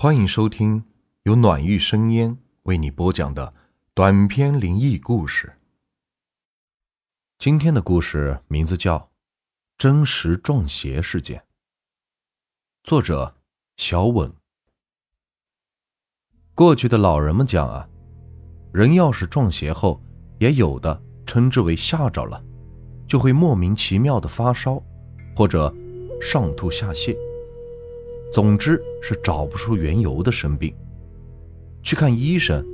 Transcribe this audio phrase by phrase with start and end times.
[0.00, 0.84] 欢迎收听
[1.24, 3.52] 由暖玉生烟为你播讲的
[3.94, 5.52] 短篇灵异故事。
[7.36, 8.96] 今天的故事名字叫
[9.76, 11.40] 《真实撞邪事件》，
[12.84, 13.34] 作者
[13.76, 14.32] 小稳。
[16.54, 17.88] 过去的老人们讲啊，
[18.72, 20.00] 人要是撞邪后，
[20.38, 22.40] 也有的称之为吓着了，
[23.08, 24.80] 就会莫名其妙的发烧，
[25.34, 25.74] 或者
[26.20, 27.18] 上吐下泻。
[28.32, 30.74] 总之是找不出缘由的生病，
[31.82, 32.64] 去看医生，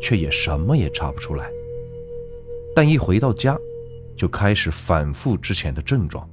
[0.00, 1.48] 却也什么也查不出来。
[2.74, 3.56] 但一回到家，
[4.16, 6.28] 就开始反复之前的症状，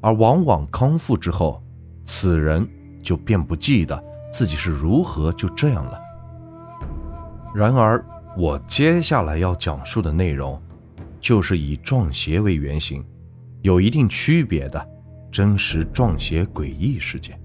[0.00, 1.62] 而往往康复之后，
[2.06, 2.66] 此人
[3.02, 6.00] 就便不记得自己是如何就这样了。
[7.54, 8.02] 然而，
[8.36, 10.60] 我接下来要讲述的内容，
[11.20, 13.04] 就是以撞邪为原型，
[13.60, 14.88] 有一定区别的
[15.30, 17.38] 真实撞邪诡异事件。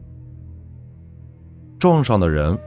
[1.84, 2.58] 撞上的人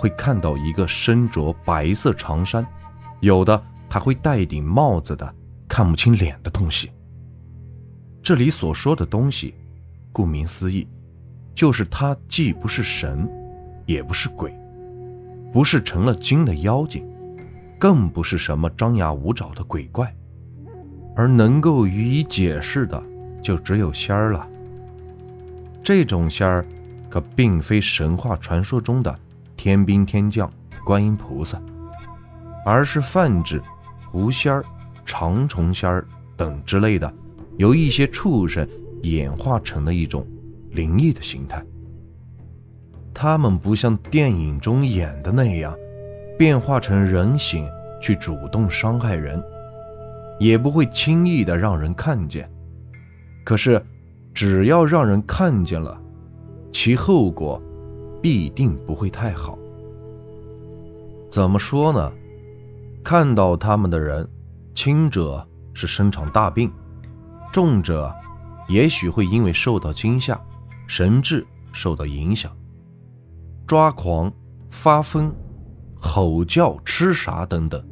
[0.00, 2.66] 会看到一个身着白色长衫，
[3.20, 5.32] 有的还会戴顶帽子的
[5.68, 6.90] 看不清脸的东西。
[8.20, 9.54] 这里所说的东西，
[10.10, 10.88] 顾名思义，
[11.54, 13.30] 就是他既不是神，
[13.86, 14.52] 也不是鬼，
[15.52, 17.08] 不是成了精的妖精，
[17.78, 20.12] 更不是什么张牙舞爪的鬼怪，
[21.14, 23.00] 而能够予以解释的，
[23.40, 24.44] 就只有仙儿了。
[25.80, 26.66] 这种仙儿。
[27.14, 29.16] 可并非神话传说中的
[29.56, 30.52] 天兵天将、
[30.84, 31.62] 观音菩萨，
[32.66, 33.62] 而是泛指
[34.10, 34.64] 狐仙儿、
[35.06, 36.04] 长虫仙儿
[36.36, 37.14] 等之类的，
[37.56, 38.68] 由一些畜生
[39.02, 40.26] 演化成了一种
[40.72, 41.64] 灵异的形态。
[43.14, 45.72] 他们不像电影中演的那样，
[46.36, 47.64] 变化成人形
[48.02, 49.40] 去主动伤害人，
[50.40, 52.50] 也不会轻易的让人看见。
[53.44, 53.80] 可是，
[54.34, 55.96] 只要让人看见了，
[56.74, 57.62] 其后果
[58.20, 59.56] 必定不会太好。
[61.30, 62.12] 怎么说呢？
[63.04, 64.28] 看到他们的人，
[64.74, 66.70] 轻者是生场大病，
[67.52, 68.12] 重者
[68.68, 70.38] 也许会因为受到惊吓，
[70.88, 72.50] 神智受到影响，
[73.68, 74.30] 抓狂、
[74.68, 75.32] 发疯、
[76.00, 77.82] 吼叫、吃啥等等，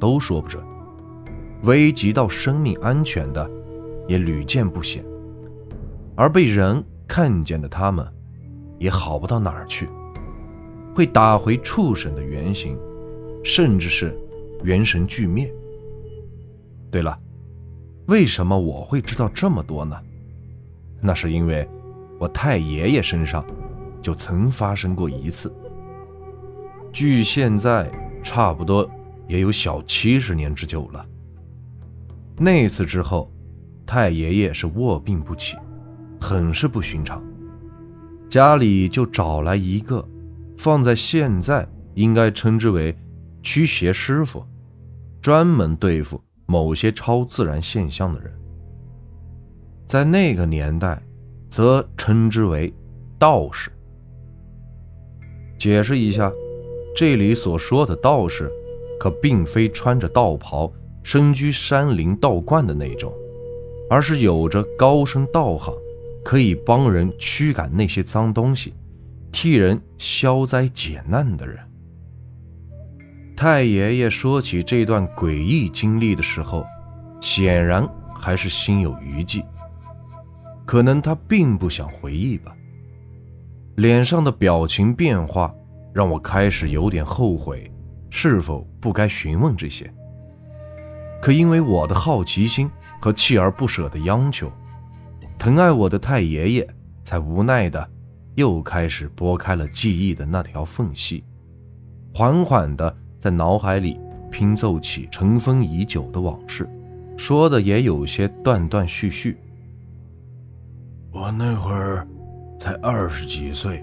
[0.00, 0.64] 都说不准。
[1.64, 3.48] 危及到生命安全的，
[4.08, 5.04] 也屡见不鲜。
[6.16, 8.10] 而被人看见的他们。
[8.80, 9.88] 也好不到哪儿去，
[10.94, 12.76] 会打回畜生的原形，
[13.44, 14.18] 甚至是
[14.64, 15.52] 元神俱灭。
[16.90, 17.16] 对了，
[18.06, 19.96] 为什么我会知道这么多呢？
[21.00, 21.68] 那是因为
[22.18, 23.44] 我太爷爷身上
[24.02, 25.54] 就曾发生过一次，
[26.90, 27.90] 距现在
[28.22, 28.90] 差不多
[29.28, 31.06] 也有小七十年之久了。
[32.38, 33.30] 那次之后，
[33.84, 35.58] 太爷爷是卧病不起，
[36.18, 37.22] 很是不寻常。
[38.30, 40.08] 家里就找来一个，
[40.56, 42.94] 放在现在应该称之为
[43.42, 44.44] 驱邪师傅，
[45.20, 48.32] 专门对付某些超自然现象的人。
[49.84, 51.02] 在那个年代，
[51.48, 52.72] 则称之为
[53.18, 53.68] 道士。
[55.58, 56.30] 解释一下，
[56.94, 58.48] 这里所说的道士，
[59.00, 63.12] 可并非穿着道袍、身居山林道观的那种，
[63.90, 65.74] 而是有着高深道行。
[66.24, 68.74] 可以帮人驱赶那些脏东西，
[69.32, 71.58] 替人消灾解难的人。
[73.36, 76.64] 太爷爷说起这段诡异经历的时候，
[77.20, 79.42] 显然还是心有余悸。
[80.66, 82.54] 可能他并不想回忆吧。
[83.76, 85.52] 脸上的表情变化
[85.92, 87.72] 让我开始有点后悔，
[88.10, 89.90] 是否不该询问这些。
[91.22, 92.70] 可因为我的好奇心
[93.00, 94.52] 和锲而不舍的央求。
[95.40, 96.68] 疼爱我的太爷爷
[97.02, 97.90] 才无奈的，
[98.34, 101.24] 又开始拨开了记忆的那条缝隙，
[102.12, 103.98] 缓缓的在脑海里
[104.30, 106.68] 拼凑起尘封已久的往事，
[107.16, 109.38] 说的也有些断断续续。
[111.10, 112.06] 我那会儿
[112.58, 113.82] 才二十几岁，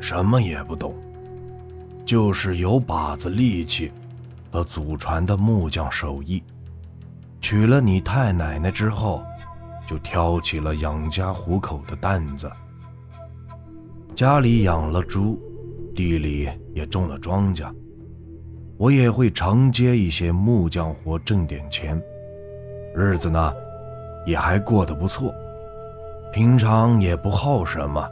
[0.00, 0.94] 什么也不懂，
[2.04, 3.90] 就是有把子力气
[4.48, 6.40] 和祖传的木匠手艺。
[7.40, 9.24] 娶了你太奶奶之后。
[9.86, 12.50] 就挑起了养家糊口的担子。
[14.14, 15.38] 家里养了猪，
[15.94, 17.68] 地里也种了庄稼，
[18.76, 22.00] 我也会常接一些木匠活挣点钱，
[22.94, 23.52] 日子呢
[24.24, 25.34] 也还过得不错。
[26.32, 28.08] 平常也不好什么，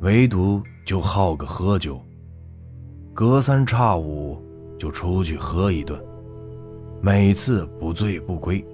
[0.00, 2.00] 唯独就好个喝酒，
[3.12, 4.40] 隔三差五
[4.78, 6.00] 就出去喝一顿，
[7.00, 8.64] 每次不醉不归。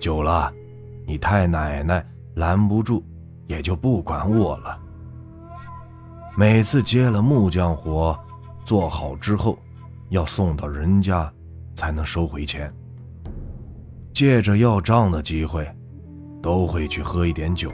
[0.00, 0.52] 久了。
[1.06, 2.04] 你太奶奶
[2.34, 3.02] 拦不住，
[3.46, 4.78] 也就不管我了。
[6.36, 8.18] 每次接了木匠活，
[8.64, 9.58] 做好之后，
[10.08, 11.30] 要送到人家，
[11.74, 12.72] 才能收回钱。
[14.12, 15.66] 借着要账的机会，
[16.42, 17.70] 都会去喝一点酒。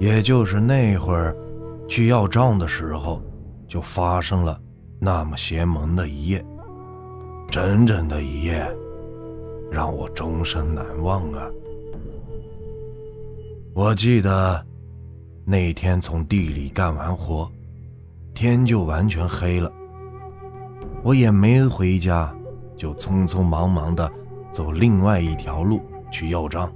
[0.00, 1.36] 也就是那会儿，
[1.88, 3.22] 去要账的时候，
[3.68, 4.60] 就发生了
[4.98, 6.44] 那么邪门的一夜，
[7.48, 8.68] 整整的一夜，
[9.70, 11.46] 让我终身难忘啊！
[13.74, 14.62] 我记得
[15.46, 17.50] 那天从地里干完活，
[18.34, 19.72] 天就完全黑了。
[21.02, 22.30] 我也没回家，
[22.76, 24.10] 就匆匆忙忙的
[24.52, 25.80] 走另外一条路
[26.10, 26.70] 去要账，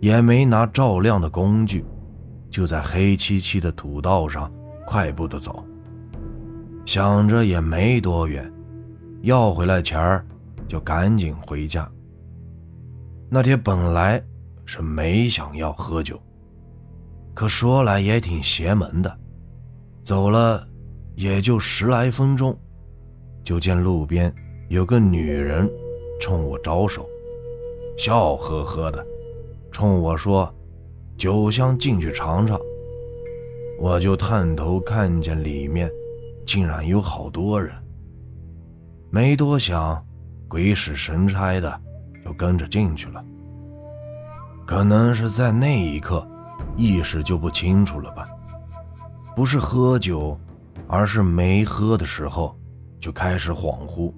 [0.00, 1.84] 也没拿照亮的工具，
[2.50, 4.50] 就在黑漆漆的土道上
[4.84, 5.64] 快步的走，
[6.84, 8.52] 想着也没多远，
[9.22, 10.26] 要回来钱儿，
[10.66, 11.88] 就赶紧回家。
[13.28, 14.20] 那天本来。
[14.72, 16.16] 是没想要喝酒，
[17.34, 19.18] 可说来也挺邪门的。
[20.04, 20.64] 走了
[21.16, 22.56] 也就十来分钟，
[23.42, 24.32] 就见路边
[24.68, 25.68] 有个女人
[26.20, 27.04] 冲我招手，
[27.98, 29.04] 笑呵呵的
[29.72, 30.54] 冲我说
[31.18, 32.56] ：“酒香进去尝尝。”
[33.76, 35.90] 我就探头看见里面
[36.46, 37.74] 竟然有好多人，
[39.10, 40.00] 没多想，
[40.46, 41.80] 鬼使神差的
[42.24, 43.24] 就跟着进去了。
[44.70, 46.24] 可能是在那一刻，
[46.76, 48.28] 意识就不清楚了吧？
[49.34, 50.38] 不是喝酒，
[50.86, 52.56] 而是没喝的时候
[53.00, 54.14] 就开始恍惚，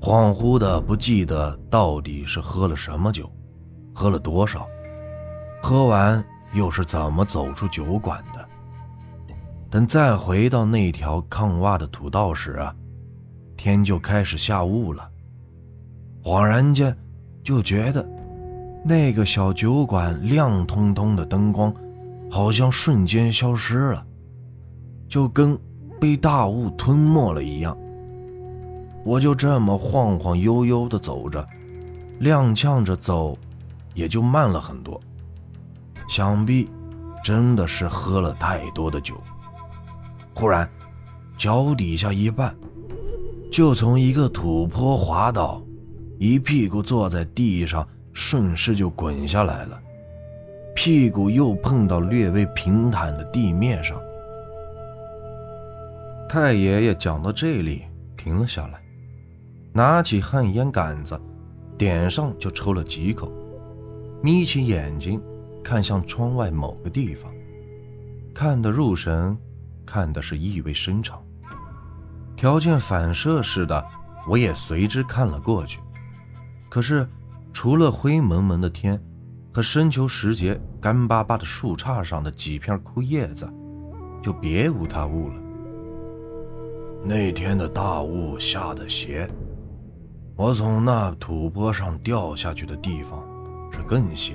[0.00, 3.30] 恍惚的不记得到底是喝了什么酒，
[3.94, 4.66] 喝了多少，
[5.62, 6.22] 喝完
[6.54, 8.44] 又是怎么走出酒馆的。
[9.70, 12.74] 等再回到那条抗洼的土道时啊，
[13.56, 15.08] 天就开始下雾了，
[16.20, 16.92] 恍然间
[17.44, 18.04] 就觉得。
[18.84, 21.72] 那个小酒馆亮通通的灯光，
[22.28, 24.04] 好像瞬间消失了，
[25.08, 25.56] 就跟
[26.00, 27.76] 被大雾吞没了一样。
[29.04, 31.46] 我就这么晃晃悠悠的走着，
[32.20, 33.38] 踉跄着走，
[33.94, 35.00] 也就慢了很多。
[36.08, 36.68] 想必
[37.22, 39.14] 真的是喝了太多的酒。
[40.34, 40.68] 忽然，
[41.36, 42.52] 脚底下一绊，
[43.50, 45.62] 就从一个土坡滑倒，
[46.18, 47.86] 一屁股坐在地上。
[48.12, 49.80] 顺势就滚下来了，
[50.74, 54.00] 屁股又碰到略微平坦的地面上。
[56.28, 57.84] 太爷爷讲到这里
[58.16, 58.80] 停了下来，
[59.72, 61.18] 拿起旱烟杆子，
[61.78, 63.32] 点上就抽了几口，
[64.22, 65.20] 眯起眼睛
[65.64, 67.32] 看向窗外某个地方，
[68.34, 69.36] 看得入神，
[69.86, 71.22] 看的是意味深长。
[72.36, 73.84] 条件反射似的，
[74.28, 75.80] 我也随之看了过去，
[76.68, 77.08] 可是。
[77.52, 79.00] 除了灰蒙蒙的天
[79.52, 83.48] 和深秋时节干巴巴的树杈上的几片枯叶子，
[84.22, 85.34] 就别无他物了。
[87.04, 89.28] 那天的大雾下的邪，
[90.36, 93.22] 我从那土坡上掉下去的地方
[93.70, 94.34] 是更邪。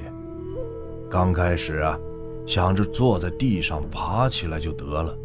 [1.10, 1.98] 刚开始啊，
[2.46, 5.18] 想着坐在地上爬起来就得了，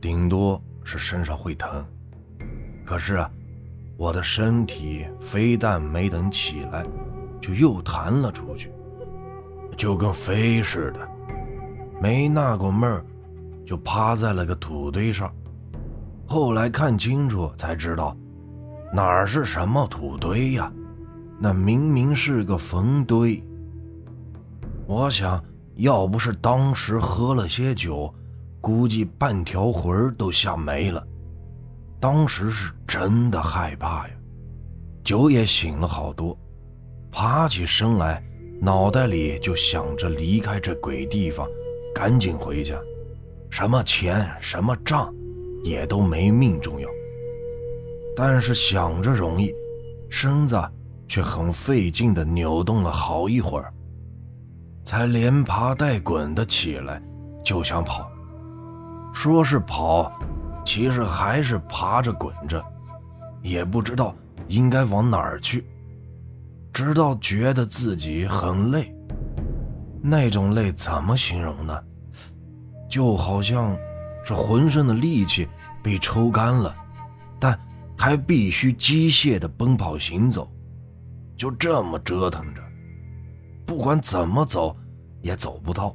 [0.00, 1.84] 顶多是身上会疼。
[2.84, 3.30] 可是啊，
[3.96, 6.84] 我的身体非但没等起来。
[7.40, 8.72] 就又弹了出去，
[9.76, 11.08] 就跟飞似的，
[12.00, 13.04] 没纳过闷儿，
[13.64, 15.32] 就趴在了个土堆上。
[16.26, 18.16] 后来看清楚才知道，
[18.92, 20.72] 哪儿是什么土堆呀？
[21.38, 23.42] 那明明是个坟堆。
[24.86, 25.42] 我想
[25.76, 28.12] 要不是当时喝了些酒，
[28.60, 31.02] 估计半条魂都吓没了。
[31.98, 34.14] 当时是真的害怕呀，
[35.02, 36.36] 酒也醒了好多。
[37.10, 38.22] 爬起身来，
[38.60, 41.48] 脑袋里就想着离开这鬼地方，
[41.94, 42.74] 赶紧回家。
[43.50, 45.12] 什么钱，什么账，
[45.64, 46.88] 也都没命重要。
[48.16, 49.52] 但是想着容易，
[50.08, 50.56] 身子
[51.08, 53.72] 却很费劲地扭动了好一会儿，
[54.84, 57.02] 才连爬带滚的起来，
[57.44, 58.08] 就想跑。
[59.12, 60.12] 说是跑，
[60.64, 62.64] 其实还是爬着滚着，
[63.42, 64.14] 也不知道
[64.46, 65.66] 应该往哪儿去。
[66.72, 68.94] 直到觉得自己很累，
[70.02, 71.78] 那种累怎么形容呢？
[72.88, 73.76] 就好像
[74.24, 75.46] 是浑身的力气
[75.82, 76.74] 被抽干了，
[77.38, 77.58] 但
[77.96, 80.50] 还必须机械的奔跑行走，
[81.36, 82.60] 就这么折腾着，
[83.64, 84.76] 不管怎么走
[85.22, 85.94] 也走不到，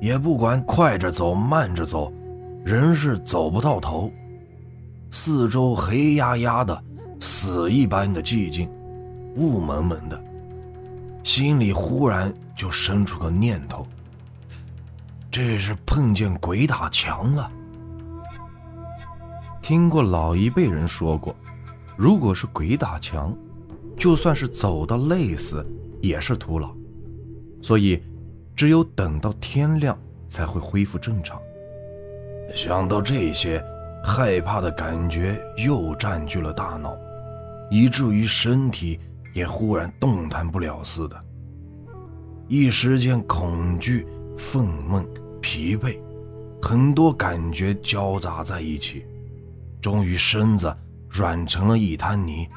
[0.00, 2.12] 也不管快着走慢着走，
[2.64, 4.10] 人是走不到头。
[5.10, 6.84] 四周黑压压的，
[7.20, 8.70] 死一般的寂静。
[9.38, 10.20] 雾蒙蒙的，
[11.22, 13.86] 心里忽然就生出个念头：
[15.30, 17.48] 这是碰见鬼打墙了。
[19.62, 21.36] 听过老一辈人说过，
[21.96, 23.32] 如果是鬼打墙，
[23.96, 25.64] 就算是走到累死
[26.00, 26.74] 也是徒劳，
[27.62, 28.02] 所以
[28.56, 31.40] 只有等到天亮才会恢复正常。
[32.52, 33.62] 想到这些，
[34.02, 36.96] 害怕的感觉又占据了大脑，
[37.70, 38.98] 以至于身体
[39.32, 41.24] 也忽然动弹不了似的。
[42.46, 44.06] 一时间，恐惧、
[44.36, 45.06] 愤懑、
[45.40, 46.00] 疲惫，
[46.62, 49.04] 很多感觉交杂在一起，
[49.80, 50.74] 终于身子
[51.10, 52.48] 软成了一滩泥，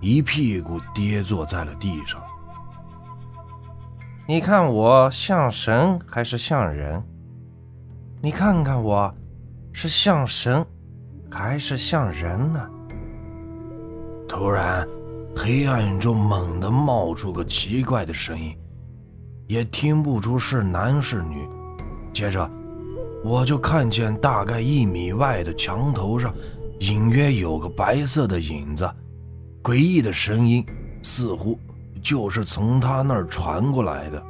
[0.00, 2.20] 一屁股跌坐在了地上。
[4.28, 7.02] 你看我像神还是像人？
[8.20, 9.14] 你看看我，
[9.72, 10.66] 是像神
[11.30, 12.68] 还是像人呢？
[14.26, 14.88] 突然，
[15.36, 18.56] 黑暗中猛地冒出个奇怪的声音。
[19.46, 21.46] 也听不出是男是女。
[22.12, 22.50] 接着，
[23.22, 26.34] 我就看见大概一米外的墙头上，
[26.80, 28.90] 隐约有个白色的影子。
[29.62, 30.64] 诡异的声音
[31.02, 31.58] 似乎
[32.02, 34.22] 就是从他那儿传过来的。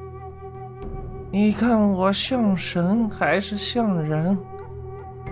[1.31, 4.37] 你看我像神还是像人？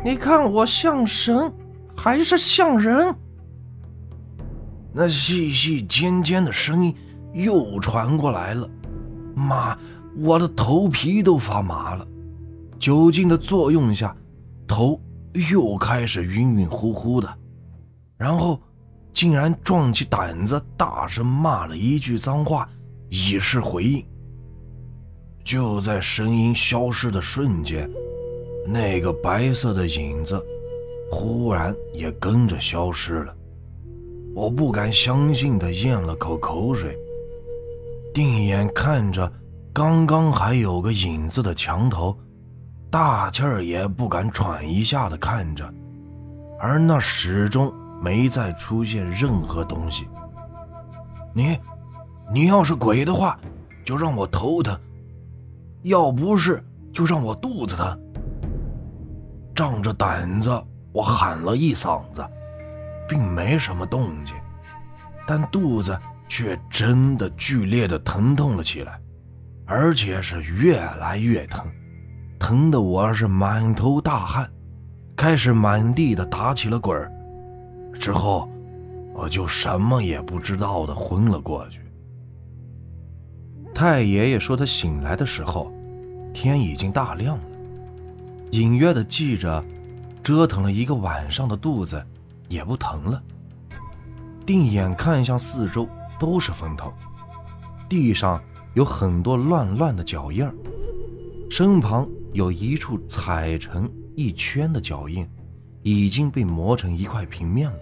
[0.05, 1.53] 你看我像神
[1.97, 3.15] 还是像人？
[4.95, 6.95] 那细细尖尖的声音
[7.33, 8.71] 又传过来了。
[9.35, 9.77] 妈，
[10.17, 12.07] 我的头皮都发麻了。
[12.79, 14.17] 酒精的作用下，
[14.69, 15.01] 头
[15.51, 17.29] 又开始晕晕乎乎的，
[18.17, 18.61] 然后
[19.13, 22.69] 竟然壮起胆子，大声骂了一句脏话，
[23.09, 24.05] 以示回应。
[25.45, 27.91] 就在声音消失的瞬间，
[28.67, 30.41] 那个白色的影子
[31.11, 33.37] 忽然也跟着消失了。
[34.35, 36.99] 我不敢相信的咽了口口水。
[38.13, 39.33] 定眼看着
[39.73, 42.17] 刚刚还有个影子的墙头，
[42.91, 45.69] 大气儿也不敢喘一下的看着，
[46.59, 50.07] 而那始终没再出现任何东西。
[51.33, 51.59] 你，
[52.33, 53.39] 你要是鬼的话，
[53.85, 54.75] 就让我头疼；
[55.83, 56.63] 要不是，
[56.93, 58.01] 就让我肚子疼。
[59.55, 60.51] 仗着胆子，
[60.93, 62.25] 我喊了一嗓子，
[63.09, 64.35] 并没什么动静，
[65.27, 65.99] 但肚子。
[66.27, 68.99] 却真的剧烈的疼痛了起来，
[69.67, 71.65] 而且是越来越疼，
[72.41, 74.51] 疼得我是满头大汗，
[75.15, 76.99] 开始满地的打起了滚。
[78.01, 78.49] 之后，
[79.13, 81.79] 我就什么也不知道的昏了过去。
[83.75, 85.71] 太爷爷说他醒来的时候，
[86.33, 87.45] 天已经大亮了，
[88.51, 89.63] 隐约的记着，
[90.23, 92.05] 折腾了一个晚上的肚子
[92.49, 93.23] 也不疼了。
[94.47, 95.89] 定眼看向四周。
[96.17, 96.95] 都是风头，
[97.89, 98.41] 地上
[98.75, 100.49] 有很多乱乱的脚印
[101.51, 105.29] 身旁有一处踩成一圈的脚印，
[105.83, 107.79] 已经被磨成一块平面了。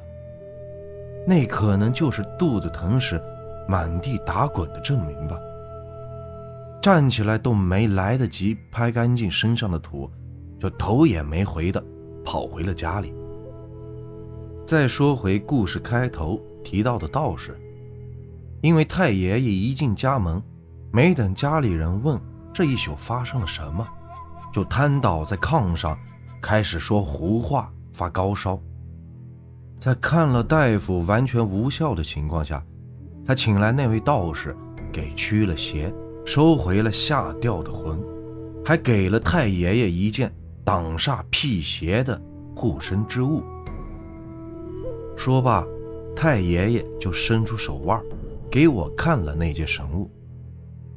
[1.26, 3.22] 那可能就是肚子疼时
[3.68, 5.38] 满地打滚的证明吧。
[6.80, 10.10] 站起来都没来得及拍干净身上的土，
[10.58, 11.84] 就头也没回的
[12.24, 13.12] 跑回了家里。
[14.72, 17.60] 再说回故事开头提到的道士。
[18.62, 20.42] 因为太爷爷一进家门，
[20.90, 22.18] 没等家里人问
[22.54, 23.86] 这一宿发生了什么，
[24.50, 25.98] 就瘫倒在炕上，
[26.40, 28.58] 开始说胡话，发高烧。
[29.78, 32.64] 在看了大夫完全无效的情况下，
[33.26, 34.56] 他请来那位道士，
[34.90, 35.92] 给驱了邪，
[36.24, 38.02] 收回了下掉的魂，
[38.64, 42.18] 还给了太爷爷一件挡煞辟邪的
[42.56, 43.42] 护身之物。
[45.16, 45.66] 说罢，
[46.14, 48.00] 太爷爷就伸出手腕。
[48.50, 50.10] 给我看了那件神物，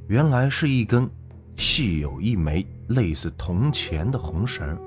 [0.07, 1.09] 原来是一根
[1.55, 4.77] 细有一枚类似铜钱的红绳。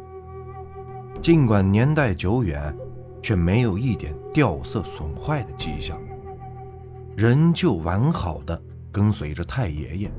[1.22, 2.76] 尽管年代久远，
[3.22, 5.98] 却没有一点掉色损坏的迹象，
[7.16, 8.60] 仍旧完好的
[8.92, 10.10] 跟随着太爷爷。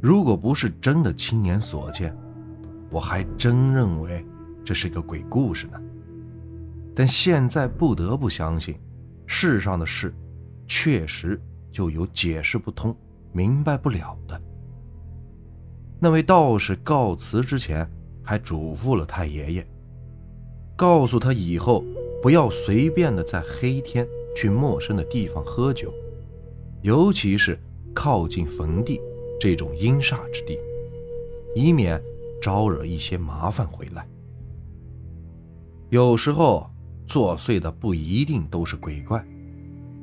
[0.00, 2.12] 如果不是真的亲眼所见，
[2.90, 4.26] 我还真认为
[4.64, 5.80] 这是个鬼故事呢。
[6.98, 8.74] 但现在不得不相信，
[9.24, 10.12] 世上的事。
[10.66, 11.40] 确实
[11.70, 12.94] 就有解释不通、
[13.32, 14.38] 明白不了的。
[16.00, 17.88] 那位道士告辞之前，
[18.22, 19.66] 还嘱咐了太爷爷，
[20.76, 21.84] 告诉他以后
[22.20, 25.94] 不要随便的在黑天去陌生的地方喝酒，
[26.82, 27.58] 尤其是
[27.94, 29.00] 靠近坟地
[29.40, 30.58] 这种阴煞之地，
[31.54, 32.02] 以免
[32.42, 34.06] 招惹一些麻烦回来。
[35.88, 36.68] 有时候
[37.08, 39.24] 作祟的不一定都是鬼怪。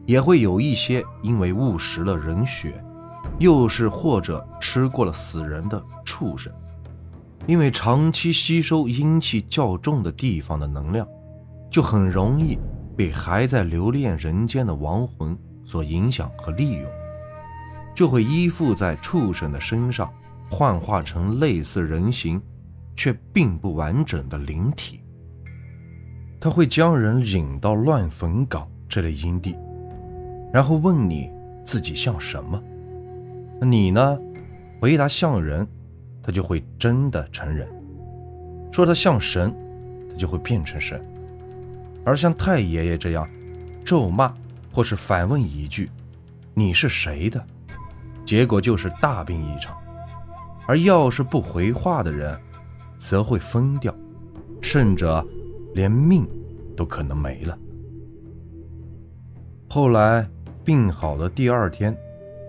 [0.05, 2.83] 也会有一些因为误食了人血，
[3.39, 6.53] 又是或者吃过了死人的畜生，
[7.47, 11.07] 因为长期吸收阴气较重的地方的能量，
[11.71, 12.57] 就很容易
[12.95, 15.35] 被还在留恋人间的亡魂
[15.65, 16.85] 所影响和利用，
[17.95, 20.13] 就会依附在畜生的身上，
[20.51, 22.39] 幻化成类似人形
[22.95, 25.00] 却并不完整的灵体。
[26.46, 29.58] 他会将人引到乱坟岗这类阴地，
[30.54, 31.28] 然后问你
[31.66, 32.62] 自己像什么，
[33.62, 34.16] 你呢，
[34.80, 35.68] 回答像人。
[36.22, 37.68] 他就会真的承认，
[38.72, 39.52] 说他像神，
[40.12, 41.00] 他就会变成神；
[42.04, 43.28] 而像太爷爷这样
[43.84, 44.32] 咒骂
[44.72, 45.90] 或是反问一句
[46.54, 47.44] “你是谁的”，
[48.24, 49.74] 结果就是大病一场；
[50.68, 52.40] 而要是不回话的人，
[53.00, 53.94] 则会疯掉，
[54.62, 55.06] 甚至
[55.75, 56.27] 连命
[56.75, 57.55] 都可能没了。
[59.70, 60.27] 后来
[60.63, 61.96] 病好的第二天，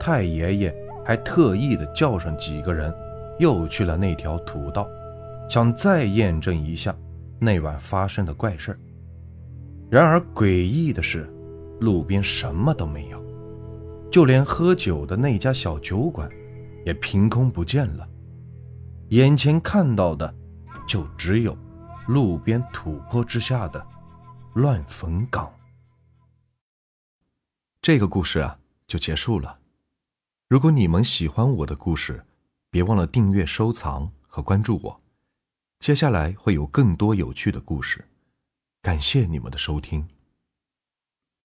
[0.01, 2.91] 太爷爷还特意的叫上几个人。
[3.39, 4.89] 又去了那条土道，
[5.47, 6.97] 想再验证一下
[7.39, 8.75] 那晚发生的怪事
[9.91, 11.29] 然而诡异的是，
[11.81, 13.23] 路边什么都没有，
[14.11, 16.31] 就连喝酒的那家小酒馆
[16.87, 18.09] 也凭空不见了。
[19.11, 20.35] 眼前看到的，
[20.89, 21.55] 就只有
[22.07, 23.85] 路边土坡之下的
[24.55, 25.53] 乱坟岗。
[27.83, 29.59] 这个故事啊，就结束了。
[30.49, 32.25] 如果你们喜欢我的故事，
[32.71, 35.01] 别忘了订阅、收藏和关注我，
[35.81, 38.05] 接下来会有更多有趣的故事。
[38.83, 40.09] 感谢你们的收听。